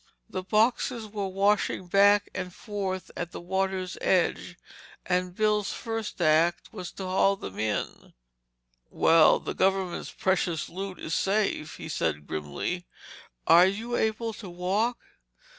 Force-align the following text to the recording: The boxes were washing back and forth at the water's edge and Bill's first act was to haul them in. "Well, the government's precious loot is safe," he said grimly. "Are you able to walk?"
The 0.27 0.41
boxes 0.41 1.05
were 1.05 1.27
washing 1.27 1.85
back 1.85 2.27
and 2.33 2.51
forth 2.51 3.11
at 3.15 3.31
the 3.31 3.39
water's 3.39 3.99
edge 4.01 4.57
and 5.05 5.35
Bill's 5.35 5.73
first 5.73 6.19
act 6.19 6.73
was 6.73 6.91
to 6.93 7.03
haul 7.05 7.35
them 7.35 7.59
in. 7.59 8.15
"Well, 8.89 9.37
the 9.39 9.53
government's 9.53 10.11
precious 10.11 10.69
loot 10.69 10.97
is 10.97 11.13
safe," 11.13 11.75
he 11.77 11.87
said 11.87 12.25
grimly. 12.25 12.87
"Are 13.45 13.67
you 13.67 13.95
able 13.95 14.33
to 14.33 14.49
walk?" 14.49 14.97